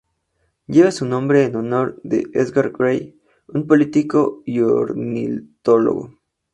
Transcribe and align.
Lleva 0.65 0.89
su 0.89 1.05
nombre 1.05 1.43
en 1.45 1.55
honor 1.57 2.01
de 2.01 2.25
Edward 2.33 2.71
Grey, 2.75 3.21
un 3.49 3.67
político 3.67 4.41
y 4.47 4.59
ornitólogo. 4.61 6.15